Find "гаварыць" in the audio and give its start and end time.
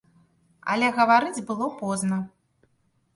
0.95-1.45